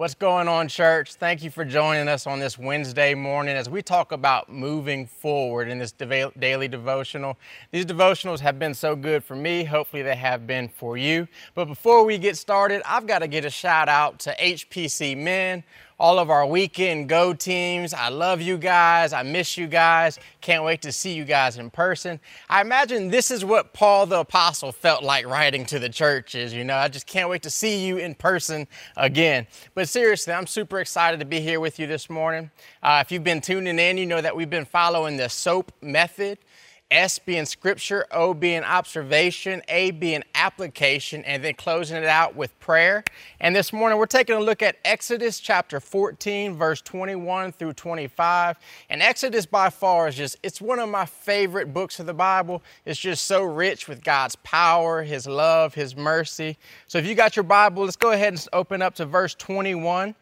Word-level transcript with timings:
What's 0.00 0.14
going 0.14 0.48
on, 0.48 0.68
church? 0.68 1.12
Thank 1.16 1.42
you 1.42 1.50
for 1.50 1.62
joining 1.62 2.08
us 2.08 2.26
on 2.26 2.38
this 2.38 2.58
Wednesday 2.58 3.12
morning 3.14 3.54
as 3.54 3.68
we 3.68 3.82
talk 3.82 4.12
about 4.12 4.50
moving 4.50 5.06
forward 5.06 5.68
in 5.68 5.78
this 5.78 5.92
daily 5.92 6.68
devotional. 6.68 7.36
These 7.70 7.84
devotionals 7.84 8.40
have 8.40 8.58
been 8.58 8.72
so 8.72 8.96
good 8.96 9.22
for 9.22 9.36
me. 9.36 9.62
Hopefully, 9.62 10.00
they 10.00 10.16
have 10.16 10.46
been 10.46 10.70
for 10.70 10.96
you. 10.96 11.28
But 11.54 11.66
before 11.66 12.06
we 12.06 12.16
get 12.16 12.38
started, 12.38 12.80
I've 12.86 13.06
got 13.06 13.18
to 13.18 13.28
get 13.28 13.44
a 13.44 13.50
shout 13.50 13.90
out 13.90 14.18
to 14.20 14.34
HPC 14.36 15.18
Men 15.18 15.62
all 16.00 16.18
of 16.18 16.30
our 16.30 16.46
weekend 16.46 17.10
go 17.10 17.34
teams. 17.34 17.92
I 17.92 18.08
love 18.08 18.40
you 18.40 18.56
guys. 18.56 19.12
I 19.12 19.22
miss 19.22 19.58
you 19.58 19.66
guys. 19.66 20.18
Can't 20.40 20.64
wait 20.64 20.80
to 20.82 20.92
see 20.92 21.12
you 21.12 21.26
guys 21.26 21.58
in 21.58 21.68
person. 21.68 22.18
I 22.48 22.62
imagine 22.62 23.08
this 23.08 23.30
is 23.30 23.44
what 23.44 23.74
Paul 23.74 24.06
the 24.06 24.20
Apostle 24.20 24.72
felt 24.72 25.04
like 25.04 25.26
writing 25.26 25.66
to 25.66 25.78
the 25.78 25.90
churches. 25.90 26.54
You 26.54 26.64
know, 26.64 26.74
I 26.74 26.88
just 26.88 27.06
can't 27.06 27.28
wait 27.28 27.42
to 27.42 27.50
see 27.50 27.86
you 27.86 27.98
in 27.98 28.14
person 28.14 28.66
again. 28.96 29.46
But 29.74 29.90
seriously, 29.90 30.32
I'm 30.32 30.46
super 30.46 30.80
excited 30.80 31.20
to 31.20 31.26
be 31.26 31.40
here 31.40 31.60
with 31.60 31.78
you 31.78 31.86
this 31.86 32.08
morning. 32.08 32.50
Uh, 32.82 33.02
if 33.04 33.12
you've 33.12 33.22
been 33.22 33.42
tuning 33.42 33.78
in, 33.78 33.98
you 33.98 34.06
know 34.06 34.22
that 34.22 34.34
we've 34.34 34.48
been 34.48 34.64
following 34.64 35.18
the 35.18 35.28
SOAP 35.28 35.70
method. 35.82 36.38
S 36.90 37.20
being 37.20 37.46
scripture, 37.46 38.06
O 38.10 38.34
being 38.34 38.64
observation, 38.64 39.62
A 39.68 39.92
being 39.92 40.24
application, 40.34 41.24
and 41.24 41.44
then 41.44 41.54
closing 41.54 41.96
it 41.96 42.04
out 42.04 42.34
with 42.34 42.58
prayer. 42.58 43.04
And 43.40 43.54
this 43.54 43.72
morning 43.72 43.98
we're 43.98 44.06
taking 44.06 44.34
a 44.34 44.40
look 44.40 44.60
at 44.60 44.76
Exodus 44.84 45.38
chapter 45.38 45.78
14, 45.78 46.56
verse 46.56 46.80
21 46.82 47.52
through 47.52 47.74
25. 47.74 48.58
And 48.88 49.02
Exodus 49.02 49.46
by 49.46 49.70
far 49.70 50.08
is 50.08 50.16
just, 50.16 50.36
it's 50.42 50.60
one 50.60 50.80
of 50.80 50.88
my 50.88 51.06
favorite 51.06 51.72
books 51.72 52.00
of 52.00 52.06
the 52.06 52.14
Bible. 52.14 52.62
It's 52.84 52.98
just 52.98 53.26
so 53.26 53.42
rich 53.42 53.86
with 53.86 54.02
God's 54.02 54.36
power, 54.36 55.02
His 55.02 55.28
love, 55.28 55.74
His 55.74 55.94
mercy. 55.96 56.58
So 56.88 56.98
if 56.98 57.06
you 57.06 57.14
got 57.14 57.36
your 57.36 57.44
Bible, 57.44 57.84
let's 57.84 57.96
go 57.96 58.10
ahead 58.10 58.32
and 58.32 58.46
open 58.52 58.82
up 58.82 58.96
to 58.96 59.06
verse 59.06 59.34
21. 59.36 60.14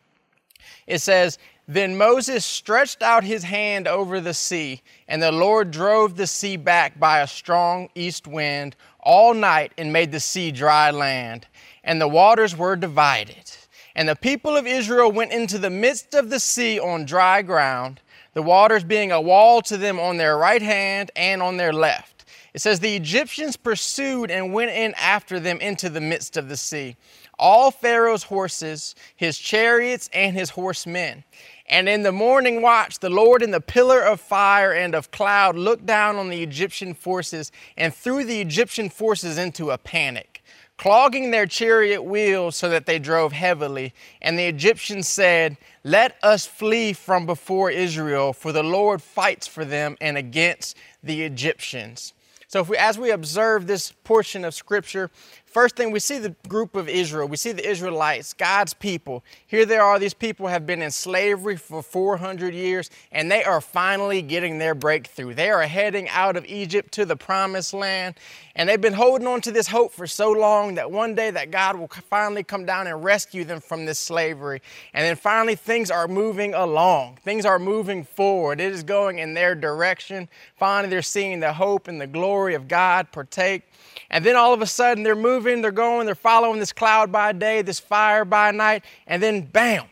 It 0.87 0.99
says, 0.99 1.39
then 1.71 1.99
Moses 1.99 2.47
stretched 2.47 3.03
out 3.03 3.23
his 3.23 3.45
hand 3.45 3.87
over 3.87 4.21
the 4.21 4.33
sea, 4.33 4.81
and 5.07 5.23
the 5.23 5.31
Lord 5.31 5.71
drove 5.71 6.17
the 6.17 6.27
sea 6.27 6.57
back 6.57 6.99
by 6.99 7.21
a 7.21 7.27
strong 7.27 7.91
east 7.95 8.27
wind 8.27 8.75
all 9.01 9.35
night 9.35 9.73
and 9.77 9.93
made 9.93 10.11
the 10.11 10.19
sea 10.19 10.51
dry 10.51 10.91
land, 10.91 11.47
and 11.85 12.01
the 12.01 12.09
waters 12.09 12.57
were 12.57 12.75
divided. 12.75 13.53
And 13.95 14.09
the 14.09 14.17
people 14.17 14.57
of 14.57 14.67
Israel 14.67 15.13
went 15.13 15.33
into 15.33 15.59
the 15.59 15.69
midst 15.69 16.15
of 16.15 16.31
the 16.31 16.41
sea 16.41 16.81
on 16.81 17.05
dry 17.05 17.43
ground, 17.43 18.01
the 18.33 18.43
waters 18.43 18.83
being 18.83 19.13
a 19.13 19.21
wall 19.21 19.61
to 19.63 19.77
them 19.77 20.01
on 20.01 20.17
their 20.17 20.39
right 20.39 20.63
hand 20.63 21.11
and 21.17 21.43
on 21.43 21.59
their 21.59 21.75
left. 21.75 22.25
It 22.55 22.63
says, 22.63 22.81
The 22.81 22.97
Egyptians 22.97 23.57
pursued 23.57 24.31
and 24.31 24.55
went 24.55 24.71
in 24.71 24.95
after 24.95 25.39
them 25.39 25.59
into 25.59 25.91
the 25.91 26.01
midst 26.01 26.37
of 26.37 26.49
the 26.49 26.57
sea, 26.57 26.97
all 27.39 27.71
Pharaoh's 27.71 28.25
horses, 28.25 28.95
his 29.15 29.39
chariots, 29.39 30.09
and 30.13 30.35
his 30.35 30.51
horsemen. 30.51 31.25
And 31.69 31.87
in 31.87 32.03
the 32.03 32.13
morning 32.13 32.63
watch, 32.63 32.99
the 32.99 33.11
Lord 33.11 33.43
in 33.43 33.51
the 33.51 33.61
pillar 33.61 34.01
of 34.01 34.21
fire 34.21 34.73
and 34.73 34.95
of 34.95 35.11
cloud 35.11 35.57
looked 35.57 35.85
down 35.85 36.17
on 36.17 36.31
the 36.31 36.43
Egyptian 36.43 36.95
forces 36.95 37.53
and 37.77 37.93
threw 37.95 38.25
the 38.25 38.41
Egyptian 38.41 38.89
forces 38.89 39.37
into 39.37 39.71
a 39.71 39.77
panic, 39.77 40.43
clogging 40.79 41.31
their 41.31 41.45
chariot 41.47 42.03
wheels 42.03 42.57
so 42.57 42.71
that 42.71 42.87
they 42.87 42.99
drove 42.99 43.33
heavily. 43.33 43.93
And 44.23 44.39
the 44.39 44.47
Egyptians 44.47 45.09
said, 45.09 45.59
Let 45.85 46.17
us 46.23 46.47
flee 46.47 46.95
from 46.95 47.27
before 47.27 47.71
Israel, 47.71 48.33
for 48.33 48.51
the 48.51 48.63
Lord 48.63 49.03
fights 49.03 49.47
for 49.47 49.67
them 49.67 49.99
and 50.01 50.17
against 50.17 50.75
the 51.03 51.23
Egyptians. 51.23 52.15
So, 52.51 52.63
we, 52.63 52.79
as 52.79 52.99
we 52.99 53.11
observe 53.11 53.67
this 53.67 53.93
portion 53.93 54.43
of 54.43 54.55
Scripture, 54.55 55.11
First 55.51 55.77
thing, 55.77 55.91
we 55.91 55.99
see 55.99 56.19
the 56.19 56.35
group 56.47 56.77
of 56.77 56.91
Israel. 56.91 57.27
We 57.27 57.39
see 57.39 57.53
the 57.53 57.67
Israelites, 57.67 58.35
God's 58.35 58.75
people. 58.75 59.25
Here 59.47 59.65
they 59.65 59.79
are. 59.79 59.99
These 59.99 60.13
people 60.13 60.47
have 60.47 60.67
been 60.67 60.83
in 60.83 60.91
slavery 60.91 61.57
for 61.57 61.83
400 61.83 62.53
years, 62.53 62.91
and 63.13 63.33
they 63.33 63.43
are 63.45 63.63
finally 63.63 64.21
getting 64.21 64.59
their 64.59 64.75
breakthrough. 64.75 65.33
They 65.33 65.49
are 65.49 65.63
heading 65.63 66.07
out 66.11 66.37
of 66.37 66.45
Egypt 66.45 66.93
to 66.93 67.07
the 67.07 67.17
promised 67.17 67.73
land, 67.73 68.17
and 68.57 68.69
they've 68.69 68.81
been 68.81 68.93
holding 68.93 69.27
on 69.27 69.41
to 69.41 69.51
this 69.51 69.69
hope 69.69 69.95
for 69.95 70.07
so 70.07 70.31
long 70.33 70.75
that 70.75 70.91
one 70.91 71.15
day 71.15 71.31
that 71.31 71.51
God 71.51 71.77
will 71.77 71.89
finally 71.89 72.43
come 72.43 72.67
down 72.67 72.87
and 72.87 73.03
rescue 73.03 73.45
them 73.45 73.61
from 73.61 73.87
this 73.87 73.99
slavery. 73.99 74.61
And 74.93 75.07
then 75.07 75.17
finally, 75.17 75.55
things 75.55 75.91
are 75.91 76.09
moving 76.09 76.53
along. 76.53 77.17
Things 77.25 77.47
are 77.47 77.59
moving 77.59 78.05
forward. 78.05 78.61
It 78.61 78.73
is 78.73 78.83
going 78.83 79.19
in 79.19 79.33
their 79.33 79.55
direction. 79.55 80.29
Finally, 80.59 80.91
they're 80.91 81.01
seeing 81.01 81.41
the 81.41 81.55
hope 81.55 81.89
and 81.89 81.99
the 81.99 82.07
glory 82.07 82.55
of 82.55 82.69
God 82.69 83.11
partake 83.13 83.63
and 84.11 84.25
then 84.25 84.37
all 84.37 84.55
of 84.55 84.63
a 84.63 84.67
sudden 84.67 85.03
they're 85.03 85.15
moving, 85.15 85.38
they're 85.41 85.71
going, 85.71 86.07
they're 86.07 86.15
following 86.15 86.61
this 86.61 86.73
cloud 86.73 87.11
by 87.13 87.33
day, 87.33 87.63
this 87.63 87.81
fire 87.81 88.25
by 88.25 88.51
night, 88.51 88.85
and 89.07 89.23
then 89.23 89.43
bam, 89.43 89.87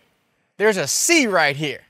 there's 0.57 0.77
a 0.77 0.87
sea 0.87 1.27
right 1.27 1.57
here. 1.57 1.81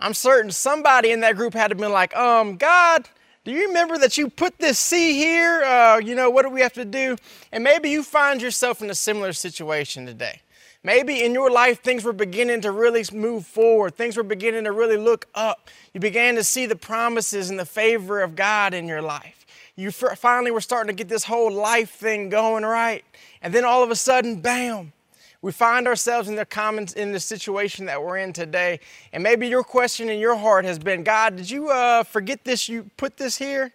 I'm 0.00 0.14
certain 0.14 0.50
somebody 0.50 1.10
in 1.10 1.20
that 1.20 1.36
group 1.36 1.54
had 1.54 1.68
to 1.68 1.74
been 1.74 1.92
like, 1.92 2.16
um, 2.16 2.56
God, 2.56 3.08
do 3.44 3.50
you 3.50 3.68
remember 3.68 3.98
that 3.98 4.16
you 4.16 4.28
put 4.28 4.58
this 4.58 4.78
sea 4.78 5.14
here? 5.14 5.64
Uh, 5.64 5.98
you 5.98 6.14
know, 6.14 6.30
what 6.30 6.42
do 6.42 6.50
we 6.50 6.60
have 6.60 6.74
to 6.74 6.84
do? 6.84 7.16
And 7.50 7.64
maybe 7.64 7.90
you 7.90 8.02
find 8.02 8.40
yourself 8.40 8.82
in 8.82 8.90
a 8.90 8.94
similar 8.94 9.32
situation 9.32 10.06
today. 10.06 10.42
Maybe 10.84 11.24
in 11.24 11.32
your 11.32 11.50
life, 11.50 11.82
things 11.82 12.04
were 12.04 12.12
beginning 12.12 12.60
to 12.60 12.70
really 12.70 13.04
move 13.12 13.44
forward. 13.44 13.96
Things 13.96 14.16
were 14.16 14.22
beginning 14.22 14.64
to 14.64 14.72
really 14.72 14.96
look 14.96 15.26
up. 15.34 15.68
You 15.92 16.00
began 16.00 16.36
to 16.36 16.44
see 16.44 16.66
the 16.66 16.76
promises 16.76 17.50
and 17.50 17.58
the 17.58 17.66
favor 17.66 18.20
of 18.20 18.36
God 18.36 18.74
in 18.74 18.86
your 18.86 19.02
life 19.02 19.37
you 19.78 19.92
finally 19.92 20.50
were 20.50 20.60
starting 20.60 20.88
to 20.88 20.92
get 20.92 21.08
this 21.08 21.22
whole 21.22 21.52
life 21.52 21.90
thing 21.90 22.28
going 22.30 22.64
right. 22.64 23.04
And 23.42 23.54
then 23.54 23.64
all 23.64 23.84
of 23.84 23.92
a 23.92 23.96
sudden, 23.96 24.40
bam, 24.40 24.92
we 25.40 25.52
find 25.52 25.86
ourselves 25.86 26.28
in 26.28 26.34
the 26.34 26.44
common 26.44 26.88
in 26.96 27.12
the 27.12 27.20
situation 27.20 27.86
that 27.86 28.02
we're 28.02 28.16
in 28.16 28.32
today. 28.32 28.80
And 29.12 29.22
maybe 29.22 29.46
your 29.46 29.62
question 29.62 30.08
in 30.08 30.18
your 30.18 30.34
heart 30.34 30.64
has 30.64 30.80
been, 30.80 31.04
God, 31.04 31.36
did 31.36 31.48
you 31.48 31.70
uh, 31.70 32.02
forget 32.02 32.42
this? 32.42 32.68
You 32.68 32.90
put 32.96 33.16
this 33.18 33.38
here? 33.38 33.72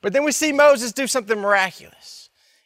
But 0.00 0.14
then 0.14 0.24
we 0.24 0.32
see 0.32 0.52
Moses 0.52 0.90
do 0.90 1.06
something 1.06 1.38
miraculous. 1.38 2.21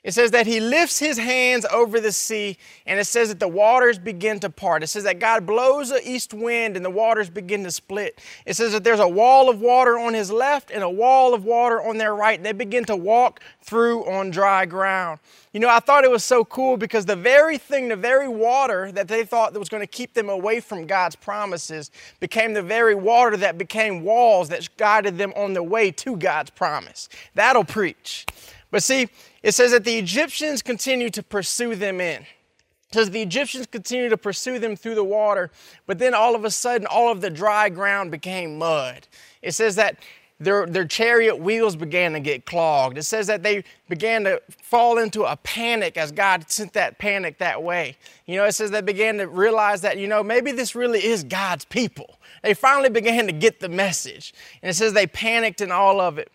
It 0.06 0.14
says 0.14 0.30
that 0.30 0.46
he 0.46 0.60
lifts 0.60 1.00
his 1.00 1.18
hands 1.18 1.66
over 1.72 1.98
the 1.98 2.12
sea, 2.12 2.58
and 2.86 3.00
it 3.00 3.06
says 3.06 3.28
that 3.28 3.40
the 3.40 3.48
waters 3.48 3.98
begin 3.98 4.38
to 4.38 4.48
part. 4.48 4.84
It 4.84 4.86
says 4.86 5.02
that 5.02 5.18
God 5.18 5.44
blows 5.44 5.90
an 5.90 5.98
east 6.04 6.32
wind 6.32 6.76
and 6.76 6.84
the 6.84 6.90
waters 6.90 7.28
begin 7.28 7.64
to 7.64 7.72
split. 7.72 8.20
It 8.46 8.54
says 8.54 8.70
that 8.70 8.84
there's 8.84 9.00
a 9.00 9.08
wall 9.08 9.50
of 9.50 9.60
water 9.60 9.98
on 9.98 10.14
his 10.14 10.30
left 10.30 10.70
and 10.70 10.84
a 10.84 10.88
wall 10.88 11.34
of 11.34 11.44
water 11.44 11.82
on 11.82 11.98
their 11.98 12.14
right. 12.14 12.40
They 12.40 12.52
begin 12.52 12.84
to 12.84 12.94
walk 12.94 13.40
through 13.62 14.08
on 14.08 14.30
dry 14.30 14.64
ground. 14.64 15.18
You 15.52 15.58
know, 15.58 15.68
I 15.68 15.80
thought 15.80 16.04
it 16.04 16.10
was 16.10 16.22
so 16.22 16.44
cool 16.44 16.76
because 16.76 17.04
the 17.06 17.16
very 17.16 17.58
thing, 17.58 17.88
the 17.88 17.96
very 17.96 18.28
water 18.28 18.92
that 18.92 19.08
they 19.08 19.24
thought 19.24 19.54
that 19.54 19.58
was 19.58 19.68
going 19.68 19.80
to 19.80 19.88
keep 19.88 20.14
them 20.14 20.30
away 20.30 20.60
from 20.60 20.86
God's 20.86 21.16
promises 21.16 21.90
became 22.20 22.52
the 22.52 22.62
very 22.62 22.94
water 22.94 23.36
that 23.38 23.58
became 23.58 24.02
walls 24.02 24.50
that 24.50 24.68
guided 24.76 25.18
them 25.18 25.32
on 25.34 25.54
the 25.54 25.64
way 25.64 25.90
to 25.90 26.16
God's 26.16 26.50
promise. 26.50 27.08
That'll 27.34 27.64
preach. 27.64 28.24
But 28.70 28.82
see, 28.82 29.08
it 29.42 29.52
says 29.52 29.72
that 29.72 29.84
the 29.84 29.96
Egyptians 29.96 30.62
continue 30.62 31.10
to 31.10 31.22
pursue 31.22 31.74
them 31.74 32.00
in. 32.00 32.22
It 32.22 32.94
says 32.94 33.10
the 33.10 33.22
Egyptians 33.22 33.66
continue 33.66 34.08
to 34.08 34.16
pursue 34.16 34.58
them 34.58 34.76
through 34.76 34.94
the 34.94 35.04
water, 35.04 35.50
but 35.86 35.98
then 35.98 36.14
all 36.14 36.34
of 36.34 36.44
a 36.44 36.50
sudden, 36.50 36.86
all 36.86 37.10
of 37.10 37.20
the 37.20 37.30
dry 37.30 37.68
ground 37.68 38.10
became 38.10 38.58
mud. 38.58 39.08
It 39.42 39.52
says 39.52 39.76
that 39.76 39.98
their, 40.38 40.66
their 40.66 40.84
chariot 40.84 41.38
wheels 41.38 41.76
began 41.76 42.12
to 42.12 42.20
get 42.20 42.44
clogged. 42.44 42.98
It 42.98 43.04
says 43.04 43.26
that 43.28 43.42
they 43.42 43.64
began 43.88 44.24
to 44.24 44.42
fall 44.62 44.98
into 44.98 45.24
a 45.24 45.36
panic 45.36 45.96
as 45.96 46.12
God 46.12 46.50
sent 46.50 46.74
that 46.74 46.98
panic 46.98 47.38
that 47.38 47.62
way. 47.62 47.96
You 48.26 48.36
know, 48.36 48.44
it 48.44 48.52
says 48.52 48.70
they 48.70 48.82
began 48.82 49.16
to 49.18 49.28
realize 49.28 49.80
that, 49.80 49.96
you 49.96 50.06
know, 50.06 50.22
maybe 50.22 50.52
this 50.52 50.74
really 50.74 51.04
is 51.04 51.24
God's 51.24 51.64
people. 51.64 52.18
They 52.42 52.52
finally 52.52 52.90
began 52.90 53.26
to 53.26 53.32
get 53.32 53.60
the 53.60 53.70
message. 53.70 54.34
And 54.62 54.68
it 54.68 54.74
says 54.74 54.92
they 54.92 55.06
panicked 55.06 55.62
in 55.62 55.72
all 55.72 56.00
of 56.00 56.18
it. 56.18 56.30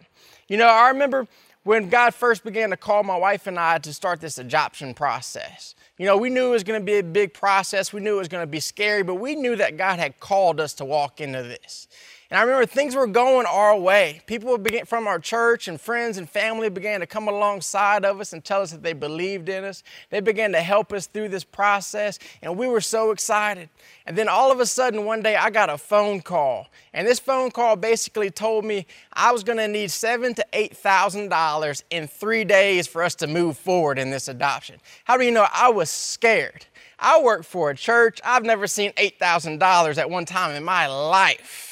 You 0.48 0.58
know, 0.58 0.68
I 0.68 0.90
remember 0.90 1.28
when 1.64 1.90
God 1.90 2.14
first 2.14 2.44
began 2.44 2.72
to 2.72 2.78
call 2.78 3.04
my 3.04 3.18
wife 3.18 3.48
and 3.48 3.60
I 3.60 3.78
to 3.80 3.94
start 3.94 4.20
this 4.20 4.38
adoption 4.38 4.94
process. 4.94 5.76
You 5.98 6.08
know, 6.08 6.18
we 6.18 6.30
knew 6.30 6.48
it 6.48 6.52
was 6.52 6.64
going 6.64 6.80
to 6.80 6.86
be 6.86 6.98
a 6.98 7.04
big 7.04 7.34
process. 7.34 7.94
We 7.94 8.02
knew 8.02 8.16
it 8.16 8.20
was 8.20 8.28
going 8.28 8.42
to 8.44 8.48
be 8.48 8.60
scary, 8.60 9.04
but 9.04 9.16
we 9.16 9.36
knew 9.36 9.56
that 9.58 9.78
God 9.78 10.00
had 10.00 10.20
called 10.20 10.60
us 10.60 10.74
to 10.76 10.86
walk 10.86 11.22
into 11.22 11.44
this. 11.44 11.88
And 12.32 12.40
I 12.40 12.44
remember 12.44 12.66
things 12.66 12.96
were 12.96 13.08
going 13.08 13.46
our 13.46 13.78
way. 13.78 14.22
People 14.26 14.58
from 14.86 15.06
our 15.06 15.20
church 15.20 15.68
and 15.68 15.80
friends 15.80 16.18
and 16.18 16.30
family 16.30 16.70
began 16.70 17.02
to 17.02 17.06
come 17.06 17.28
alongside 17.28 18.06
of 18.06 18.22
us 18.22 18.32
and 18.32 18.42
tell 18.42 18.62
us 18.62 18.72
that 18.72 18.82
they 18.82 18.94
believed 18.94 19.50
in 19.50 19.66
us. 19.66 19.84
They 20.12 20.22
began 20.22 20.54
to 20.54 20.62
help 20.62 20.94
us 20.94 21.08
through 21.08 21.28
this 21.28 21.44
process, 21.44 22.20
and 22.42 22.58
we 22.58 22.68
were 22.68 22.80
so 22.80 23.12
excited. 23.12 23.68
And 24.06 24.18
then 24.18 24.30
all 24.30 24.50
of 24.50 24.62
a 24.62 24.66
sudden, 24.66 25.04
one 25.04 25.22
day, 25.22 25.36
I 25.36 25.50
got 25.50 25.70
a 25.70 25.78
phone 25.78 26.22
call, 26.22 26.70
and 26.94 27.06
this 27.06 27.20
phone 27.20 27.52
call 27.52 27.76
basically 27.76 28.32
told 28.32 28.64
me 28.64 28.88
I 29.12 29.34
was 29.34 29.44
going 29.44 29.58
to 29.58 29.68
need 29.68 29.92
seven 29.92 30.34
to 30.36 30.46
eight 30.54 30.78
thousand 30.78 31.28
dollars 31.28 31.84
in 31.90 32.08
three 32.08 32.46
days 32.46 32.88
for 32.88 33.04
us 33.04 33.14
to 33.16 33.28
move 33.28 33.58
forward 33.58 34.00
in 34.00 34.10
this 34.10 34.30
adoption. 34.30 34.78
How 35.04 35.18
do 35.18 35.26
you 35.26 35.32
know? 35.32 35.48
I 35.52 35.68
was 35.68 35.90
scared. 35.90 36.66
I 36.98 37.22
work 37.22 37.44
for 37.44 37.72
a 37.72 37.76
church. 37.76 38.22
I've 38.24 38.44
never 38.44 38.68
seen 38.68 38.92
$8,000 38.92 39.98
at 39.98 40.08
one 40.08 40.24
time 40.24 40.56
in 40.56 40.64
my 40.64 40.86
life. 40.86 41.71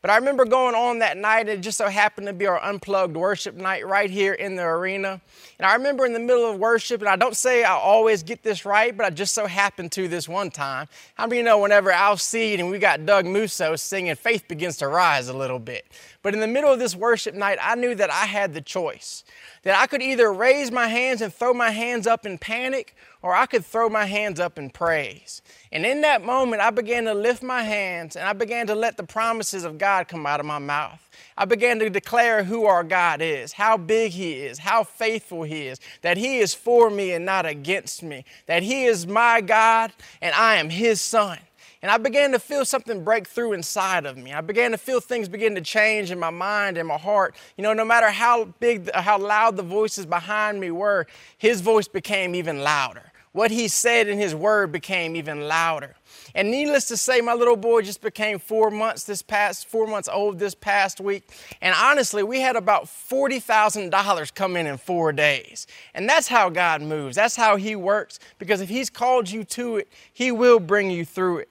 But 0.00 0.10
I 0.10 0.16
remember 0.16 0.44
going 0.44 0.76
on 0.76 1.00
that 1.00 1.16
night, 1.16 1.48
it 1.48 1.60
just 1.60 1.76
so 1.76 1.88
happened 1.88 2.28
to 2.28 2.32
be 2.32 2.46
our 2.46 2.62
unplugged 2.62 3.16
worship 3.16 3.56
night 3.56 3.84
right 3.84 4.08
here 4.08 4.32
in 4.32 4.54
the 4.54 4.62
arena. 4.62 5.20
And 5.58 5.66
I 5.66 5.74
remember 5.74 6.06
in 6.06 6.12
the 6.12 6.20
middle 6.20 6.48
of 6.48 6.56
worship, 6.60 7.00
and 7.00 7.08
I 7.08 7.16
don't 7.16 7.36
say 7.36 7.64
I 7.64 7.72
always 7.72 8.22
get 8.22 8.44
this 8.44 8.64
right, 8.64 8.96
but 8.96 9.04
I 9.04 9.10
just 9.10 9.34
so 9.34 9.46
happened 9.46 9.90
to 9.92 10.06
this 10.06 10.28
one 10.28 10.52
time. 10.52 10.86
How 11.14 11.26
many 11.26 11.38
you 11.38 11.42
know 11.42 11.58
whenever 11.58 11.90
Al 11.90 12.16
Seed 12.16 12.60
and 12.60 12.70
we 12.70 12.78
got 12.78 13.06
Doug 13.06 13.26
Musso 13.26 13.74
singing, 13.74 14.14
faith 14.14 14.46
begins 14.46 14.76
to 14.76 14.86
rise 14.86 15.28
a 15.28 15.36
little 15.36 15.58
bit. 15.58 15.84
But 16.28 16.34
in 16.34 16.40
the 16.40 16.46
middle 16.46 16.70
of 16.70 16.78
this 16.78 16.94
worship 16.94 17.34
night, 17.34 17.56
I 17.58 17.74
knew 17.74 17.94
that 17.94 18.10
I 18.10 18.26
had 18.26 18.52
the 18.52 18.60
choice 18.60 19.24
that 19.62 19.80
I 19.80 19.86
could 19.86 20.02
either 20.02 20.30
raise 20.30 20.70
my 20.70 20.86
hands 20.86 21.22
and 21.22 21.32
throw 21.32 21.54
my 21.54 21.70
hands 21.70 22.06
up 22.06 22.26
in 22.26 22.36
panic, 22.36 22.94
or 23.22 23.34
I 23.34 23.46
could 23.46 23.64
throw 23.64 23.88
my 23.88 24.04
hands 24.04 24.38
up 24.38 24.58
in 24.58 24.68
praise. 24.68 25.40
And 25.72 25.86
in 25.86 26.02
that 26.02 26.22
moment, 26.22 26.60
I 26.60 26.68
began 26.68 27.04
to 27.04 27.14
lift 27.14 27.42
my 27.42 27.62
hands 27.62 28.14
and 28.14 28.28
I 28.28 28.34
began 28.34 28.66
to 28.66 28.74
let 28.74 28.98
the 28.98 29.04
promises 29.04 29.64
of 29.64 29.78
God 29.78 30.06
come 30.06 30.26
out 30.26 30.38
of 30.38 30.44
my 30.44 30.58
mouth. 30.58 31.00
I 31.34 31.46
began 31.46 31.78
to 31.78 31.88
declare 31.88 32.44
who 32.44 32.66
our 32.66 32.84
God 32.84 33.22
is, 33.22 33.54
how 33.54 33.78
big 33.78 34.12
He 34.12 34.34
is, 34.34 34.58
how 34.58 34.84
faithful 34.84 35.44
He 35.44 35.66
is, 35.66 35.80
that 36.02 36.18
He 36.18 36.40
is 36.40 36.52
for 36.52 36.90
me 36.90 37.12
and 37.12 37.24
not 37.24 37.46
against 37.46 38.02
me, 38.02 38.26
that 38.44 38.62
He 38.62 38.84
is 38.84 39.06
my 39.06 39.40
God 39.40 39.92
and 40.20 40.34
I 40.34 40.56
am 40.56 40.68
His 40.68 41.00
son. 41.00 41.38
And 41.80 41.90
I 41.90 41.98
began 41.98 42.32
to 42.32 42.38
feel 42.38 42.64
something 42.64 43.04
break 43.04 43.28
through 43.28 43.52
inside 43.52 44.04
of 44.04 44.16
me. 44.16 44.32
I 44.32 44.40
began 44.40 44.72
to 44.72 44.78
feel 44.78 45.00
things 45.00 45.28
begin 45.28 45.54
to 45.54 45.60
change 45.60 46.10
in 46.10 46.18
my 46.18 46.30
mind 46.30 46.76
and 46.76 46.88
my 46.88 46.98
heart. 46.98 47.36
You 47.56 47.62
know, 47.62 47.72
no 47.72 47.84
matter 47.84 48.10
how 48.10 48.46
big, 48.58 48.90
how 48.94 49.18
loud 49.18 49.56
the 49.56 49.62
voices 49.62 50.04
behind 50.04 50.60
me 50.60 50.70
were, 50.72 51.06
his 51.36 51.60
voice 51.60 51.86
became 51.86 52.34
even 52.34 52.60
louder. 52.60 53.12
What 53.32 53.50
he 53.52 53.68
said 53.68 54.08
in 54.08 54.18
his 54.18 54.34
word 54.34 54.72
became 54.72 55.14
even 55.14 55.46
louder. 55.46 55.94
And 56.34 56.50
needless 56.50 56.88
to 56.88 56.96
say, 56.96 57.20
my 57.20 57.34
little 57.34 57.56
boy 57.56 57.82
just 57.82 58.00
became 58.00 58.38
four 58.38 58.70
months 58.70 59.04
this 59.04 59.22
past, 59.22 59.68
four 59.68 59.86
months 59.86 60.08
old 60.08 60.38
this 60.38 60.54
past 60.54 61.00
week. 61.00 61.28
And 61.60 61.74
honestly, 61.78 62.22
we 62.22 62.40
had 62.40 62.56
about 62.56 62.86
$40,000 62.86 64.34
come 64.34 64.56
in 64.56 64.66
in 64.66 64.76
four 64.76 65.12
days. 65.12 65.66
And 65.94 66.08
that's 66.08 66.26
how 66.26 66.48
God 66.48 66.82
moves. 66.82 67.14
That's 67.14 67.36
how 67.36 67.56
he 67.56 67.76
works. 67.76 68.18
Because 68.38 68.60
if 68.60 68.68
he's 68.68 68.90
called 68.90 69.30
you 69.30 69.44
to 69.44 69.76
it, 69.76 69.88
he 70.12 70.32
will 70.32 70.58
bring 70.58 70.90
you 70.90 71.04
through 71.04 71.38
it. 71.38 71.48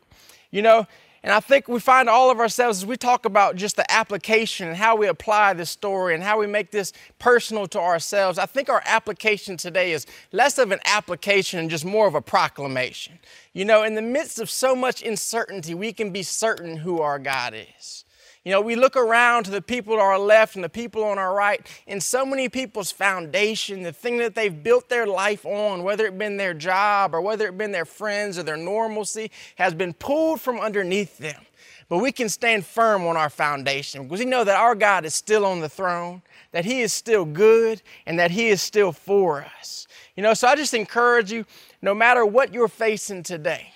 You 0.51 0.61
know, 0.61 0.88
and 1.23 1.33
I 1.33 1.39
think 1.39 1.67
we 1.67 1.79
find 1.79 2.07
all 2.07 2.31
of 2.31 2.39
ourselves 2.39 2.79
as 2.79 2.85
we 2.85 2.95
talk 2.95 3.25
about 3.25 3.55
just 3.55 3.75
the 3.75 3.91
application 3.91 4.69
and 4.69 4.77
how 4.77 4.95
we 4.95 5.07
apply 5.07 5.53
this 5.53 5.69
story 5.69 6.13
and 6.13 6.23
how 6.23 6.39
we 6.39 6.47
make 6.47 6.71
this 6.71 6.94
personal 7.19 7.67
to 7.67 7.79
ourselves. 7.79 8.39
I 8.39 8.45
think 8.45 8.69
our 8.69 8.81
application 8.85 9.57
today 9.57 9.91
is 9.91 10.05
less 10.31 10.57
of 10.57 10.71
an 10.71 10.79
application 10.85 11.59
and 11.59 11.69
just 11.69 11.83
more 11.83 12.07
of 12.07 12.15
a 12.15 12.21
proclamation. 12.21 13.19
You 13.51 13.65
know, 13.65 13.83
in 13.83 13.95
the 13.95 14.01
midst 14.01 14.39
of 14.39 14.49
so 14.49 14.75
much 14.75 15.03
uncertainty, 15.03 15.73
we 15.73 15.91
can 15.91 16.11
be 16.11 16.23
certain 16.23 16.77
who 16.77 17.01
our 17.01 17.19
God 17.19 17.53
is. 17.77 18.05
You 18.47 18.53
know, 18.53 18.61
we 18.61 18.77
look 18.77 18.95
around 18.95 19.44
to 19.44 19.51
the 19.51 19.61
people 19.61 19.97
to 19.97 20.01
our 20.01 20.17
left 20.17 20.55
and 20.55 20.63
the 20.63 20.69
people 20.69 21.03
on 21.03 21.19
our 21.19 21.35
right, 21.35 21.59
and 21.85 22.01
so 22.01 22.25
many 22.25 22.47
people's 22.47 22.91
foundation, 22.91 23.83
the 23.83 23.91
thing 23.91 24.19
that 24.19 24.35
they've 24.35 24.63
built 24.63 24.88
their 24.88 25.05
life 25.05 25.45
on, 25.45 25.83
whether 25.83 26.05
it 26.05 26.17
been 26.17 26.38
their 26.38 26.53
job 26.53 27.13
or 27.13 27.19
whether 27.19 27.45
it 27.45 27.57
been 27.57 27.73
their 27.73 27.83
friends 27.83 28.38
or 28.38 28.44
their 28.44 28.55
normalcy, 28.55 29.31
has 29.57 29.73
been 29.73 29.91
pulled 29.91 30.39
from 30.39 30.61
underneath 30.61 31.17
them. 31.17 31.45
But 31.89 31.97
we 31.97 32.13
can 32.13 32.29
stand 32.29 32.65
firm 32.65 33.05
on 33.05 33.17
our 33.17 33.29
foundation 33.29 34.03
because 34.03 34.19
we 34.19 34.25
know 34.25 34.45
that 34.45 34.55
our 34.55 34.75
God 34.75 35.03
is 35.03 35.13
still 35.13 35.45
on 35.45 35.59
the 35.59 35.67
throne, 35.67 36.21
that 36.53 36.63
He 36.63 36.79
is 36.79 36.94
still 36.94 37.25
good, 37.25 37.81
and 38.05 38.17
that 38.17 38.31
He 38.31 38.47
is 38.47 38.61
still 38.61 38.94
for 38.94 39.45
us. 39.59 39.89
You 40.15 40.23
know, 40.23 40.33
so 40.33 40.47
I 40.47 40.55
just 40.55 40.73
encourage 40.73 41.33
you, 41.33 41.45
no 41.81 41.94
matter 41.94 42.25
what 42.25 42.53
you're 42.53 42.69
facing 42.69 43.23
today, 43.23 43.73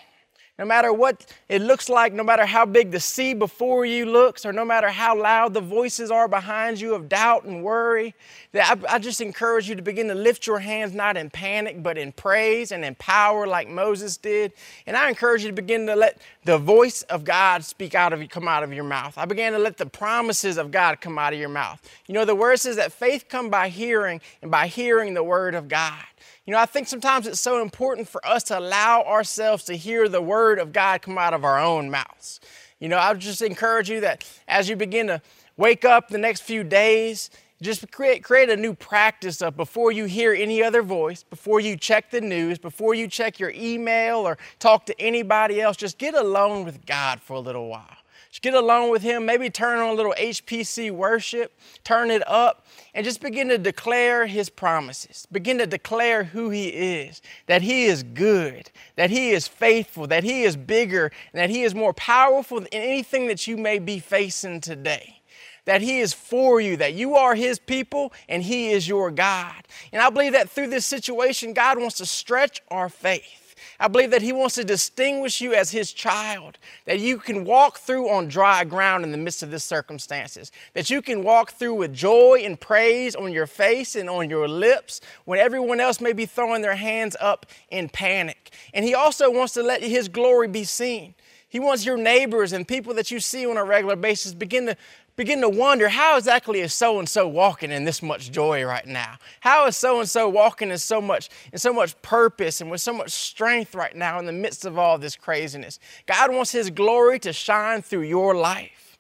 no 0.62 0.68
matter 0.68 0.94
what 0.94 1.26
it 1.50 1.60
looks 1.60 1.90
like, 1.90 2.14
no 2.14 2.22
matter 2.22 2.46
how 2.46 2.68
big 2.68 2.92
the 2.92 3.00
sea 3.00 3.34
before 3.34 3.84
you 3.84 4.06
looks, 4.06 4.46
or 4.46 4.54
no 4.54 4.64
matter 4.64 4.90
how 4.90 5.20
loud 5.20 5.56
the 5.56 5.60
voices 5.60 6.12
are 6.12 6.28
behind 6.28 6.80
you 6.80 6.94
of 6.94 7.10
doubt 7.10 7.46
and 7.46 7.64
worry, 7.64 8.14
that 8.52 8.78
I, 8.88 8.96
I, 8.96 9.00
just 9.00 9.22
encourage 9.22 9.68
you 9.68 9.74
to 9.74 9.82
begin 9.82 10.08
to 10.10 10.14
lift 10.14 10.46
your 10.46 10.60
hands 10.60 10.94
not 10.94 11.18
in 11.18 11.32
panic, 11.32 11.82
but 11.82 11.98
in 11.98 12.12
praise 12.12 12.72
and 12.72 12.86
in 12.86 12.94
power 12.94 13.48
like 13.48 13.70
Moses 13.70 14.18
did. 14.18 14.54
And 14.86 14.96
I 14.96 15.10
encourage 15.10 15.42
you 15.42 15.50
to 15.50 15.56
begin 15.56 15.88
to 15.88 15.96
let 15.96 16.22
the 16.44 16.60
voice 16.60 17.02
of 17.04 17.24
God 17.24 17.66
speak 17.66 17.96
out 17.96 18.14
of 18.14 18.22
you, 18.22 18.28
come 18.28 18.48
out 18.48 18.62
of 18.62 18.72
your 18.72 18.84
mouth. 18.84 19.18
I 19.18 19.26
began 19.26 19.54
to 19.54 19.60
let 19.60 19.78
the 19.78 19.88
promises 19.88 20.60
of 20.60 20.70
God 20.70 21.02
come 21.02 21.18
out 21.18 21.34
of 21.34 21.40
your 21.40 21.50
mouth. 21.50 21.82
You 22.06 22.14
know, 22.14 22.24
the 22.24 22.36
word 22.36 22.60
says 22.60 22.76
that 22.76 22.94
faith 22.94 23.26
come 23.28 23.50
by 23.50 23.70
hearing, 23.70 24.22
and 24.44 24.52
by 24.52 24.68
hearing 24.68 25.16
the 25.16 25.24
word 25.24 25.56
of 25.56 25.68
God. 25.68 26.04
You 26.46 26.54
know, 26.54 26.60
I 26.60 26.66
think 26.66 26.88
sometimes 26.88 27.28
it's 27.28 27.40
so 27.40 27.62
important 27.62 28.08
for 28.08 28.26
us 28.26 28.44
to 28.46 28.58
allow 28.58 29.04
ourselves 29.04 29.64
to 29.66 29.76
hear 29.76 30.10
the 30.10 30.22
word 30.22 30.58
of 30.58 30.74
God 30.74 31.04
come 31.04 31.18
out 31.18 31.36
of 31.36 31.44
our 31.44 31.60
own 31.60 31.92
mouths. 31.92 32.40
You 32.80 32.90
know, 32.90 32.98
I 32.98 33.12
would 33.12 33.22
just 33.22 33.44
encourage 33.44 33.92
you 33.92 34.02
that 34.02 34.26
as 34.48 34.68
you 34.68 34.76
begin 34.76 35.06
to 35.08 35.22
wake 35.56 35.86
up 35.86 36.08
the 36.08 36.18
next 36.18 36.42
few 36.42 36.64
days, 36.64 37.30
just 37.62 37.90
create, 37.92 38.24
create 38.24 38.50
a 38.50 38.58
new 38.58 38.74
practice 38.74 39.42
of 39.42 39.56
before 39.56 39.92
you 39.92 40.06
hear 40.06 40.34
any 40.34 40.64
other 40.64 40.82
voice, 40.82 41.24
before 41.24 41.60
you 41.60 41.78
check 41.78 42.10
the 42.10 42.22
news, 42.22 42.58
before 42.58 42.96
you 42.96 43.08
check 43.08 43.40
your 43.40 43.52
email 43.56 44.18
or 44.18 44.38
talk 44.60 44.86
to 44.88 45.00
anybody 45.00 45.62
else, 45.62 45.78
just 45.78 45.98
get 45.98 46.16
alone 46.16 46.66
with 46.66 46.86
God 46.86 47.22
for 47.22 47.34
a 47.34 47.40
little 47.40 47.68
while. 47.68 47.98
Just 48.32 48.44
get 48.44 48.54
alone 48.54 48.90
with 48.90 49.02
Him. 49.02 49.26
Maybe 49.26 49.50
turn 49.50 49.80
on 49.80 49.90
a 49.90 49.94
little 49.94 50.16
HPC 50.18 50.90
worship, 50.90 51.52
turn 51.84 52.10
it 52.10 52.26
up, 52.28 52.66
and 52.94 53.04
just 53.04 53.22
begin 53.22 53.50
to 53.50 53.58
declare 53.58 54.26
His 54.26 54.50
promises. 54.50 55.28
Begin 55.32 55.58
to 55.58 55.68
declare 55.68 56.24
who 56.24 56.50
He 56.50 56.70
is, 56.70 57.22
that 57.48 57.62
He 57.62 57.86
is 57.86 58.04
good, 58.04 58.72
that 58.96 59.10
He 59.10 59.32
is 59.32 59.50
faithful, 59.50 60.08
that 60.08 60.24
He 60.24 60.44
is 60.44 60.56
bigger, 60.56 61.12
and 61.34 61.42
that 61.42 61.50
He 61.50 61.64
is 61.64 61.76
more 61.76 61.94
powerful 61.94 62.60
than 62.60 62.70
anything 62.72 63.28
that 63.28 63.48
you 63.48 63.58
may 63.58 63.80
be 63.80 64.00
facing 64.00 64.62
today 64.62 65.21
that 65.66 65.82
He 65.82 66.00
is 66.00 66.14
for 66.14 66.60
you, 66.60 66.78
that 66.78 66.94
you 66.94 67.16
are 67.16 67.36
His 67.36 67.60
people 67.60 68.14
and 68.28 68.44
He 68.44 68.72
is 68.72 68.88
your 68.88 69.12
God. 69.12 69.68
And 69.92 70.02
I 70.02 70.10
believe 70.10 70.34
that 70.34 70.50
through 70.50 70.68
this 70.68 70.86
situation, 70.86 71.54
God 71.54 71.80
wants 71.80 71.98
to 71.98 72.06
stretch 72.06 72.62
our 72.70 72.90
faith. 72.90 73.42
I 73.80 73.88
believe 73.88 74.12
that 74.12 74.22
He 74.22 74.32
wants 74.32 74.56
to 74.56 74.64
distinguish 74.64 75.42
you 75.42 75.54
as 75.56 75.72
His 75.72 75.92
child, 75.92 76.60
that 76.86 77.00
you 77.00 77.18
can 77.18 77.46
walk 77.46 77.80
through 77.80 78.10
on 78.10 78.28
dry 78.28 78.64
ground 78.64 79.04
in 79.04 79.12
the 79.12 79.18
midst 79.18 79.42
of 79.42 79.50
this 79.50 79.64
circumstances, 79.64 80.52
that 80.74 80.90
you 80.90 81.02
can 81.02 81.24
walk 81.24 81.54
through 81.54 81.74
with 81.74 81.94
joy 81.94 82.44
and 82.46 82.60
praise 82.60 83.16
on 83.16 83.32
your 83.32 83.48
face 83.48 83.96
and 83.96 84.10
on 84.10 84.30
your 84.30 84.48
lips 84.48 85.02
when 85.26 85.40
everyone 85.40 85.80
else 85.80 86.00
may 86.00 86.14
be 86.14 86.28
throwing 86.28 86.62
their 86.62 86.76
hands 86.76 87.16
up 87.20 87.48
in 87.70 87.90
panic. 87.90 88.52
And 88.74 88.86
He 88.86 88.94
also 88.94 89.32
wants 89.32 89.54
to 89.54 89.64
let 89.64 89.82
His 89.82 90.08
glory 90.08 90.48
be 90.48 90.64
seen. 90.64 91.16
He 91.52 91.60
wants 91.60 91.86
your 91.86 91.98
neighbors 91.98 92.54
and 92.54 92.66
people 92.66 92.94
that 92.94 93.12
you 93.12 93.20
see 93.20 93.46
on 93.46 93.58
a 93.58 93.66
regular 93.66 93.98
basis 93.98 94.34
begin 94.34 94.68
to 94.68 94.78
begin 95.16 95.42
to 95.42 95.50
wonder 95.50 95.90
how 95.90 96.18
exactly 96.18 96.62
is 96.62 96.74
so 96.74 97.00
and 97.00 97.08
so 97.08 97.28
walking 97.28 97.72
in 97.72 97.84
this 97.84 98.02
much 98.02 98.32
joy 98.32 98.64
right 98.64 98.86
now? 98.86 99.18
How 99.42 99.68
is 99.68 99.78
so 99.78 100.00
and 100.00 100.10
so 100.10 100.30
walking 100.30 100.72
in 100.72 100.78
so 100.78 101.02
much 101.02 101.30
in 101.52 101.60
so 101.60 101.74
much 101.74 102.00
purpose 102.02 102.62
and 102.62 102.72
with 102.72 102.82
so 102.82 102.94
much 102.94 103.12
strength 103.12 103.76
right 103.76 103.96
now 103.96 104.20
in 104.20 104.26
the 104.26 104.32
midst 104.32 104.66
of 104.66 104.78
all 104.78 104.98
this 104.98 105.16
craziness? 105.16 105.80
God 106.06 106.34
wants 106.34 106.52
his 106.52 106.70
glory 106.70 107.20
to 107.20 107.34
shine 107.34 107.82
through 107.82 108.04
your 108.04 108.36
life. 108.36 108.98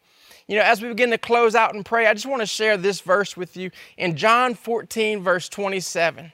You 0.47 0.57
know, 0.57 0.63
as 0.63 0.81
we 0.81 0.89
begin 0.89 1.11
to 1.11 1.17
close 1.17 1.55
out 1.55 1.73
and 1.73 1.85
pray, 1.85 2.07
I 2.07 2.13
just 2.13 2.25
want 2.25 2.41
to 2.41 2.45
share 2.45 2.75
this 2.75 2.99
verse 3.01 3.37
with 3.37 3.55
you 3.55 3.71
in 3.97 4.17
John 4.17 4.53
14 4.53 5.23
verse 5.23 5.47
27. 5.47 6.31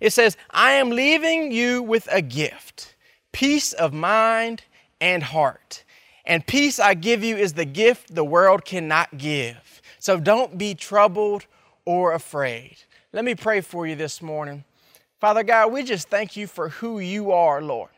It 0.00 0.12
says, 0.12 0.36
"I 0.50 0.72
am 0.72 0.90
leaving 0.90 1.50
you 1.50 1.82
with 1.82 2.08
a 2.12 2.22
gift, 2.22 2.94
peace 3.32 3.72
of 3.72 3.92
mind 3.92 4.62
and 5.00 5.22
heart." 5.22 5.82
And 6.28 6.46
peace 6.46 6.78
I 6.78 6.92
give 6.92 7.24
you 7.24 7.38
is 7.38 7.54
the 7.54 7.64
gift 7.64 8.14
the 8.14 8.22
world 8.22 8.66
cannot 8.66 9.16
give. 9.16 9.80
So 9.98 10.20
don't 10.20 10.58
be 10.58 10.74
troubled 10.74 11.46
or 11.86 12.12
afraid. 12.12 12.76
Let 13.14 13.24
me 13.24 13.34
pray 13.34 13.62
for 13.62 13.86
you 13.86 13.96
this 13.96 14.20
morning. 14.20 14.64
Father 15.20 15.42
God, 15.42 15.72
we 15.72 15.82
just 15.82 16.10
thank 16.10 16.36
you 16.36 16.46
for 16.46 16.68
who 16.68 16.98
you 17.00 17.32
are, 17.32 17.62
Lord. 17.62 17.88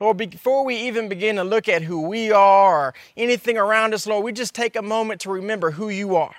Lord, 0.00 0.16
before 0.16 0.64
we 0.64 0.76
even 0.76 1.10
begin 1.10 1.36
to 1.36 1.44
look 1.44 1.68
at 1.68 1.82
who 1.82 2.08
we 2.08 2.32
are 2.32 2.88
or 2.88 2.94
anything 3.18 3.58
around 3.58 3.92
us, 3.92 4.06
Lord, 4.06 4.24
we 4.24 4.32
just 4.32 4.54
take 4.54 4.76
a 4.76 4.82
moment 4.82 5.20
to 5.20 5.30
remember 5.30 5.70
who 5.70 5.90
you 5.90 6.16
are. 6.16 6.34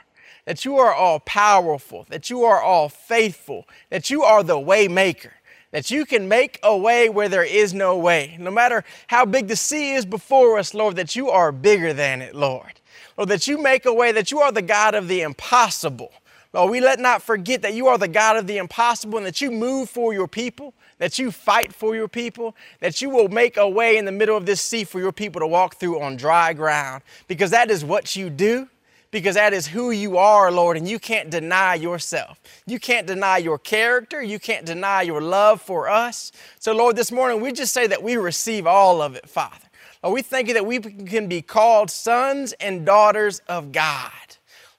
That 0.46 0.66
you 0.66 0.78
are 0.78 0.94
all 0.94 1.20
powerful, 1.20 2.08
that 2.10 2.30
you 2.32 2.44
are 2.44 2.62
all 2.62 2.90
faithful, 2.90 3.68
that 3.92 4.10
you 4.10 4.24
are 4.24 4.44
the 4.44 4.60
way 4.60 4.88
maker 4.88 5.34
that 5.76 5.92
you 5.92 6.06
can 6.06 6.30
make 6.30 6.58
a 6.64 6.78
way 6.78 7.10
where 7.10 7.28
there 7.28 7.44
is 7.44 7.74
no 7.74 7.98
way. 7.98 8.38
No 8.40 8.50
matter 8.50 8.86
how 9.08 9.26
big 9.26 9.50
the 9.50 9.58
sea 9.58 9.92
is 9.96 10.06
before 10.06 10.58
us, 10.58 10.74
Lord, 10.74 10.96
that 10.96 11.18
you 11.18 11.30
are 11.30 11.52
bigger 11.52 11.92
than 11.92 12.22
it, 12.22 12.34
Lord. 12.34 12.80
Lord, 13.18 13.28
that 13.28 13.46
you 13.46 13.62
make 13.62 13.86
a 13.86 13.94
way, 13.94 14.14
that 14.14 14.32
you 14.32 14.40
are 14.40 14.54
the 14.54 14.62
God 14.62 14.96
of 14.96 15.10
the 15.10 15.20
impossible. 15.20 16.14
Lord, 16.54 16.72
we 16.72 16.80
let 16.80 17.02
not 17.02 17.22
forget 17.22 17.62
that 17.64 17.74
you 17.74 17.88
are 17.88 17.98
the 17.98 18.08
God 18.08 18.38
of 18.38 18.48
the 18.48 18.56
impossible 18.56 19.18
and 19.18 19.28
that 19.28 19.42
you 19.42 19.52
move 19.52 19.90
for 19.90 20.14
your 20.14 20.30
people, 20.30 20.74
that 21.00 21.20
you 21.20 21.30
fight 21.30 21.74
for 21.74 21.94
your 21.94 22.08
people, 22.08 22.56
that 22.80 23.02
you 23.02 23.10
will 23.10 23.28
make 23.28 23.58
a 23.58 23.68
way 23.68 23.98
in 23.98 24.06
the 24.06 24.14
middle 24.14 24.38
of 24.38 24.46
this 24.46 24.62
sea 24.62 24.86
for 24.86 25.02
your 25.02 25.12
people 25.12 25.42
to 25.42 25.48
walk 25.48 25.76
through 25.76 26.00
on 26.00 26.16
dry 26.16 26.54
ground, 26.54 27.04
because 27.28 27.52
that 27.52 27.70
is 27.70 27.84
what 27.84 28.16
you 28.16 28.30
do 28.30 28.70
because 29.16 29.36
that 29.36 29.54
is 29.54 29.66
who 29.66 29.92
you 29.92 30.18
are, 30.18 30.52
Lord, 30.52 30.76
and 30.76 30.86
you 30.86 31.00
can't 31.00 31.30
deny 31.30 31.76
yourself. 31.76 32.38
You 32.68 32.82
can't 32.82 33.08
deny 33.08 33.38
your 33.38 33.58
character. 33.58 34.22
You 34.22 34.40
can't 34.40 34.66
deny 34.66 35.04
your 35.04 35.22
love 35.22 35.62
for 35.62 35.88
us. 35.88 36.34
So, 36.60 36.76
Lord, 36.76 36.98
this 36.98 37.14
morning 37.14 37.40
we 37.40 37.54
just 37.54 37.72
say 37.72 37.88
that 37.88 38.04
we 38.04 38.18
receive 38.18 38.68
all 38.68 39.02
of 39.02 39.16
it, 39.16 39.30
Father. 39.30 39.70
Lord, 40.04 40.16
we 40.16 40.22
thank 40.22 40.50
you 40.50 40.54
that 40.56 40.66
we 40.66 40.80
can 40.82 41.30
be 41.30 41.42
called 41.42 41.90
sons 41.90 42.52
and 42.60 42.86
daughters 42.86 43.40
of 43.48 43.72
God. 43.72 44.12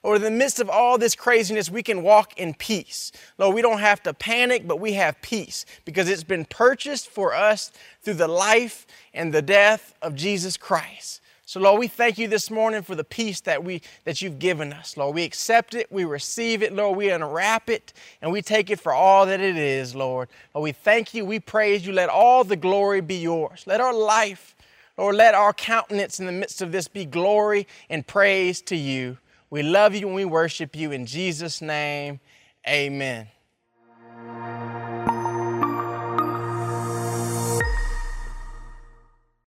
Lord, 0.03 0.17
in 0.17 0.21
the 0.21 0.29
midst 0.29 0.59
of 0.59 0.69
all 0.69 0.99
this 0.99 1.15
craziness, 1.15 1.71
we 1.71 1.81
can 1.81 2.03
walk 2.03 2.37
in 2.37 2.53
peace. 2.53 3.11
Lord, 3.39 3.55
we 3.55 3.63
don't 3.63 3.79
have 3.79 4.03
to 4.03 4.13
panic, 4.13 4.67
but 4.67 4.79
we 4.79 4.93
have 4.93 5.19
peace 5.23 5.65
because 5.83 6.07
it's 6.07 6.23
been 6.23 6.45
purchased 6.45 7.09
for 7.09 7.33
us 7.33 7.71
through 8.03 8.13
the 8.13 8.27
life 8.27 8.85
and 9.15 9.33
the 9.33 9.41
death 9.41 9.95
of 9.99 10.13
Jesus 10.13 10.57
Christ. 10.57 11.21
So, 11.47 11.61
Lord, 11.61 11.79
we 11.79 11.87
thank 11.87 12.17
you 12.17 12.27
this 12.27 12.51
morning 12.51 12.81
for 12.81 12.93
the 12.93 13.05
peace 13.05 13.39
that, 13.39 13.63
we, 13.63 13.81
that 14.03 14.21
you've 14.21 14.37
given 14.37 14.73
us. 14.73 14.97
Lord, 14.97 15.15
we 15.15 15.23
accept 15.23 15.75
it, 15.75 15.89
we 15.89 16.03
receive 16.03 16.61
it, 16.61 16.73
Lord, 16.73 16.97
we 16.97 17.09
unwrap 17.09 17.69
it, 17.69 17.93
and 18.21 18.33
we 18.33 18.41
take 18.41 18.69
it 18.69 18.81
for 18.81 18.91
all 18.91 19.25
that 19.25 19.39
it 19.39 19.55
is, 19.55 19.95
Lord. 19.95 20.27
Lord, 20.53 20.63
we 20.65 20.73
thank 20.73 21.13
you, 21.13 21.23
we 21.23 21.39
praise 21.39 21.87
you. 21.87 21.93
Let 21.93 22.09
all 22.09 22.43
the 22.43 22.57
glory 22.57 22.99
be 22.99 23.15
yours. 23.15 23.63
Let 23.65 23.79
our 23.79 23.93
life, 23.93 24.57
Lord, 24.97 25.15
let 25.15 25.35
our 25.35 25.53
countenance 25.53 26.19
in 26.19 26.25
the 26.25 26.33
midst 26.33 26.61
of 26.61 26.73
this 26.73 26.89
be 26.89 27.05
glory 27.05 27.65
and 27.89 28.05
praise 28.05 28.61
to 28.63 28.75
you. 28.75 29.17
We 29.49 29.63
love 29.63 29.95
you 29.95 30.05
and 30.07 30.15
we 30.17 30.25
worship 30.25 30.75
you. 30.75 30.91
In 30.91 31.05
Jesus' 31.05 31.61
name, 31.61 32.19
amen. 32.67 33.27